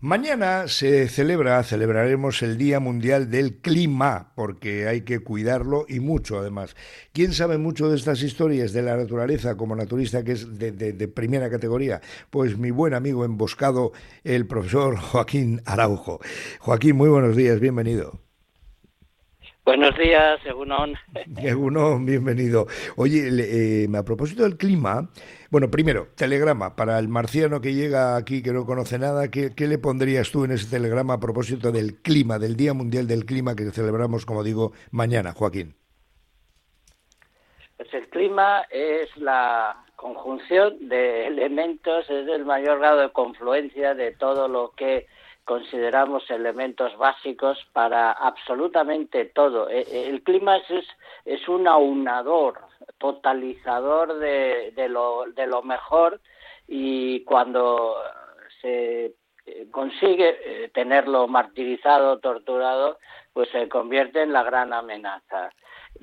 [0.00, 6.38] Mañana se celebra, celebraremos el Día Mundial del Clima, porque hay que cuidarlo y mucho
[6.38, 6.76] además.
[7.14, 11.48] ¿Quién sabe mucho de estas historias de la naturaleza como naturista que es de, primera
[11.48, 12.02] categoría?
[12.28, 16.20] Pues mi buen amigo emboscado, el profesor Joaquín Araujo.
[16.60, 18.25] Joaquín, muy buenos días, bienvenido.
[19.66, 20.94] Buenos días, Egunon.
[21.42, 22.68] Egunon, bienvenido.
[22.94, 25.10] Oye, eh, a propósito del clima,
[25.50, 29.78] bueno, primero, telegrama, para el marciano que llega aquí que no conoce nada, ¿qué, le
[29.78, 33.64] pondrías tú en ese telegrama a propósito del clima, del Día Mundial del Clima que
[33.72, 35.74] celebramos, como digo, mañana, Joaquín?
[37.76, 44.12] Pues el clima es la conjunción de elementos, es el mayor grado de confluencia de
[44.12, 45.08] todo lo que
[45.46, 49.70] consideramos elementos básicos para absolutamente todo.
[49.70, 50.86] E, e, el clima es,
[51.24, 52.60] es un aunador,
[52.98, 56.20] totalizador de, de, lo, de lo mejor
[56.66, 57.94] y cuando
[58.60, 59.14] se
[59.46, 62.98] eh, consigue eh, tenerlo martirizado, torturado,
[63.32, 65.52] pues se convierte en la gran amenaza.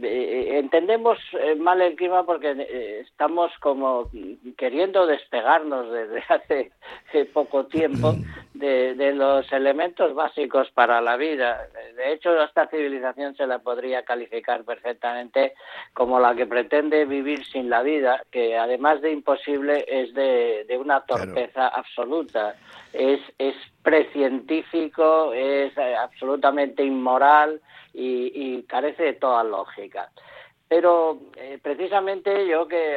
[0.00, 1.18] Eh, entendemos
[1.58, 4.10] mal el clima porque estamos como
[4.56, 6.72] queriendo despegarnos desde hace
[7.32, 8.14] poco tiempo
[8.54, 11.66] de, los elementos básicos para la vida.
[11.96, 15.54] De hecho, esta civilización se la podría calificar perfectamente
[15.92, 21.00] como la que pretende vivir sin la vida, que además de imposible es de, una
[21.02, 22.56] torpeza absoluta.
[22.92, 27.60] Es, es precientífico, es eh, absolutamente inmoral
[27.94, 30.10] y carece de toda lógica.
[30.72, 32.96] Pero eh, precisamente yo que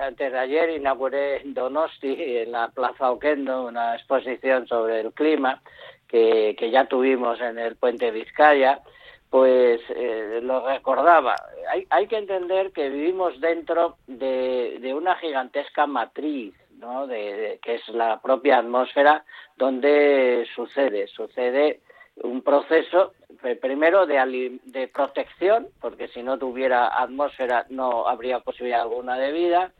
[0.00, 5.60] antes de ayer inauguré en Donosti, en la Plaza Oquendo, una exposición sobre el clima
[6.08, 8.80] que, ya tuvimos en el puente Vizcaya,
[9.28, 11.36] pues eh, lo recordaba.
[11.70, 17.06] Hay, hay, que entender que vivimos dentro de, de una gigantesca matriz, ¿no?
[17.06, 19.24] De, que es la propia atmósfera
[19.56, 21.80] donde sucede, sucede
[22.16, 23.14] un proceso
[23.60, 29.72] primero de, de protección, porque si no tuviera atmósfera no habría posibilidad alguna de vida,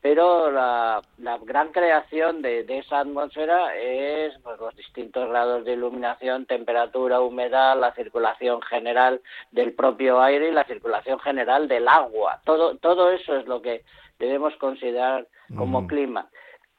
[0.00, 1.02] pero la,
[1.42, 7.92] gran creación de, esa atmósfera es pues, los distintos grados de iluminación, temperatura, humedad, la
[7.94, 9.20] circulación general
[9.50, 12.40] del propio aire y la circulación general del agua.
[12.44, 13.82] Todo, todo eso es lo que
[14.18, 15.26] debemos considerar
[15.56, 16.28] como clima.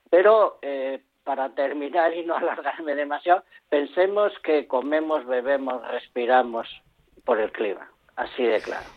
[0.10, 6.68] Pero eh, para terminar y no alargarme demasiado, pensemos que comemos, bebemos, respiramos
[7.26, 8.88] por el clima, así de claro.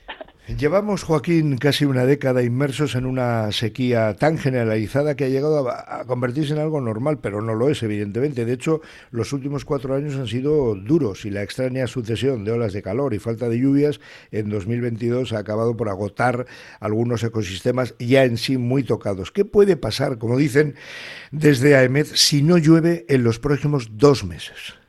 [0.49, 6.05] Llevamos, Joaquín, casi una década inmersos en una sequía tan generalizada que ha llegado a,
[6.05, 8.45] convertirse en algo normal, pero no lo es, evidentemente.
[8.45, 8.81] De hecho,
[9.13, 13.15] los últimos cuatro años han sido duros y la extraña sucesión de olas de calor
[13.15, 14.01] y falta de lluvias
[14.33, 16.45] en 2022 ha acabado por agotar
[16.81, 19.31] algunos ecosistemas ya en sí muy tocados.
[19.31, 20.75] ¿Qué puede pasar, como dicen
[21.31, 24.82] desde AEMED, si no llueve en los próximos dos meses?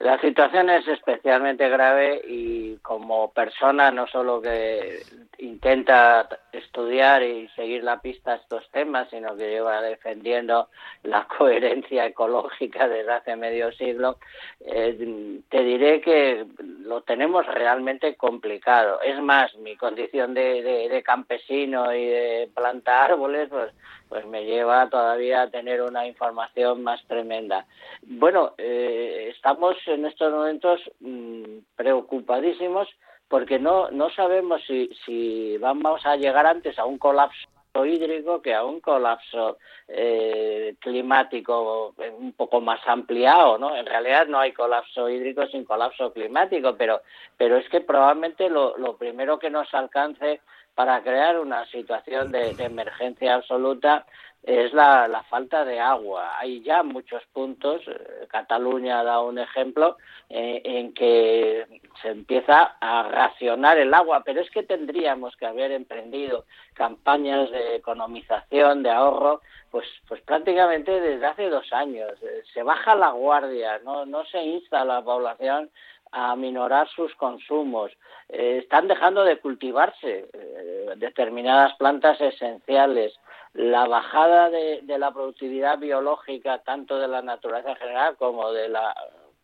[0.00, 5.02] La situación es especialmente grave y como persona no solo que
[5.38, 10.68] intenta estudiar y seguir la pista a estos temas, sino que lleva defendiendo
[11.02, 14.18] la coherencia ecológica desde hace medio siglo,
[14.60, 16.46] eh, te diré que
[16.80, 19.00] lo tenemos realmente complicado.
[19.02, 23.72] Es más, mi condición de, campesino y de plantar árboles, pues,
[24.08, 27.66] pues me lleva todavía a tener una información más tremenda.
[28.02, 32.88] Bueno, eh, estamos en estos momentos mm, preocupadísimos
[33.28, 37.48] porque no, no sabemos si, si vamos a llegar antes a un colapso
[37.84, 43.76] hídrico que a un colapso eh, climático un poco más ampliado, ¿no?
[43.76, 47.02] En realidad no hay colapso hídrico sin colapso climático, pero,
[47.36, 50.40] pero es que probablemente lo, lo primero que nos alcance
[50.78, 54.06] para crear una situación de, emergencia absoluta
[54.44, 56.38] es la, falta de agua.
[56.38, 59.96] Hay ya muchos puntos, eh, Cataluña da un ejemplo,
[60.28, 61.66] eh, en que
[62.00, 66.44] se empieza a racionar el agua, pero es que tendríamos que haber emprendido
[66.74, 69.40] campañas de economización, de ahorro,
[69.72, 72.12] pues, pues prácticamente desde hace dos años.
[72.22, 75.70] Eh, se baja la guardia, no, no se insta a la población
[76.12, 77.92] a minorar sus consumos.
[78.28, 83.14] Eh, están dejando de cultivarse eh, determinadas plantas esenciales.
[83.54, 88.94] La bajada de, la productividad biológica, tanto de la naturaleza en general como de la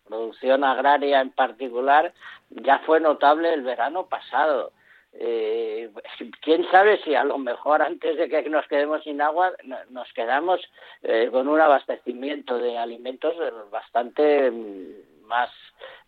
[0.06, 2.12] producción agraria en particular,
[2.50, 4.72] ya fue notable el verano pasado.
[5.14, 5.90] Eh,
[6.42, 9.52] quién sabe si a lo mejor antes de que nos quedemos sin agua
[9.90, 10.60] nos quedamos
[11.30, 13.32] con un abastecimiento de alimentos
[13.70, 14.50] bastante
[15.24, 15.50] más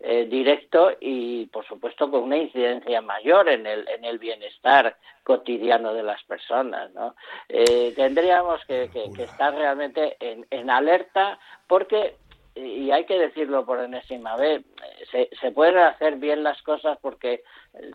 [0.00, 5.92] eh, directo y, por supuesto, con una incidencia mayor en el, en el bienestar cotidiano
[5.94, 6.92] de las personas.
[6.94, 7.14] ¿no?
[7.48, 12.16] Eh, tendríamos que, estar realmente en, en alerta porque
[12.56, 14.64] y hay que decirlo por enésima vez,
[15.10, 17.42] se, se pueden hacer bien las cosas porque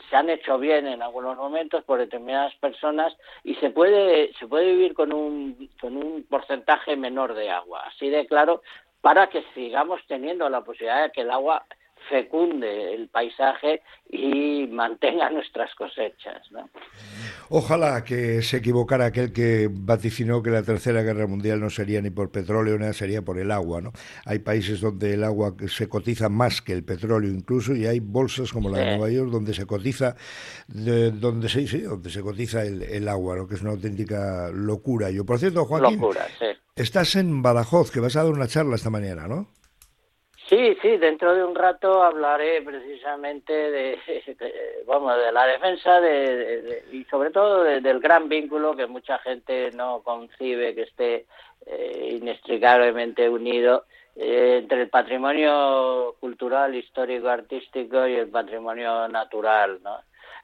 [0.10, 4.74] se han hecho bien en algunos momentos por determinadas personas y se puede se puede
[4.74, 8.62] vivir con un con un porcentaje menor de agua así de claro
[9.02, 11.66] para que sigamos teniendo la posibilidad de que el agua
[12.10, 16.42] fecunde el paisaje y mantenga nuestras cosechas.
[17.50, 22.10] Ojalá que se equivocara aquel que vaticinó que la Tercera Guerra Mundial no sería ni
[22.10, 23.82] por petróleo, ni sería por el agua.
[23.82, 23.92] ¿no?
[24.26, 28.52] Hay países donde el agua se cotiza más que el petróleo incluso y hay bolsas
[28.52, 30.16] como la de Nueva York donde se cotiza
[30.68, 35.10] donde se, sí, donde se cotiza el, agua, lo que es una auténtica locura.
[35.12, 36.00] Yo, por cierto, Joaquín,
[36.82, 39.48] estás en Badajoz, que vas a dar una charla esta mañana, ¿no?
[40.52, 43.98] Sí, sí, dentro de un rato hablaré precisamente de,
[44.86, 50.02] vamos, de la defensa de, y sobre todo del gran vínculo que mucha gente no
[50.04, 51.26] concibe que esté
[51.66, 53.86] eh, inextricablemente unido
[54.18, 60.00] eh, entre el patrimonio cultural, histórico, artístico y el patrimonio natural, ¿no?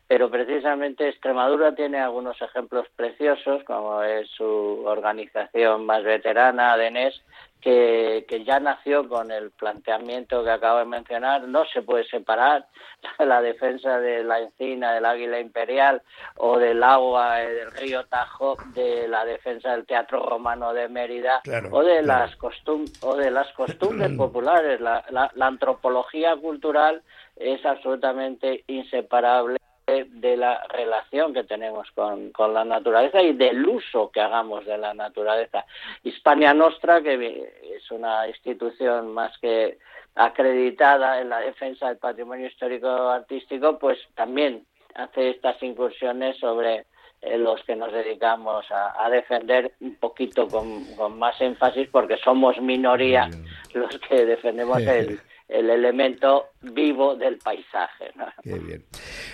[0.07, 7.21] Pero precisamente Extremadura tiene algunos ejemplos preciosos, como es su organización más veterana, ADENES,
[7.59, 12.68] que, que, ya nació con el planteamiento que acabo de mencionar, no se puede separar
[13.19, 16.01] la defensa de la encina, del águila imperial
[16.38, 21.42] o del agua eh, del río Tajo de la defensa del teatro romano de Mérida
[21.71, 24.80] o de las costum o de las costumbres populares.
[24.80, 27.01] La, la, la antropología cultural
[27.36, 29.57] es absolutamente inseparable
[29.88, 34.78] de la relación que tenemos con, con, la naturaleza y del uso que hagamos de
[34.78, 35.66] la naturaleza.
[36.04, 39.78] Hispania Nostra, que es una institución más que
[40.16, 46.86] acreditada en la defensa del patrimonio histórico artístico, pues también hace estas incursiones sobre
[47.22, 52.60] eh, los que nos dedicamos a, defender un poquito con, con, más énfasis porque somos
[52.60, 53.30] minoría
[53.74, 58.11] los que defendemos el, el elemento vivo del paisaje.
[58.44, 58.85] Qué bien.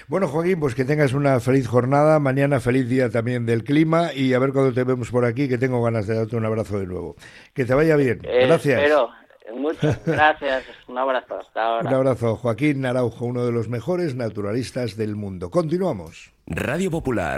[0.07, 4.33] Bueno, Joaquín, pues que tengas una feliz jornada, mañana feliz día también del clima y
[4.33, 6.85] a ver cuando te vemos por aquí, que tengo ganas de darte un abrazo de
[6.85, 7.15] nuevo.
[7.53, 8.19] Que te vaya bien.
[8.23, 8.81] Eh, gracias.
[8.81, 9.09] Pero,
[9.55, 10.65] muchas gracias.
[10.87, 11.39] un abrazo.
[11.39, 11.89] Hasta ahora.
[11.89, 12.35] Un abrazo.
[12.35, 15.49] Joaquín Araujo, uno de los mejores naturalistas del mundo.
[15.49, 16.31] Continuamos.
[16.45, 17.31] Radio Popular.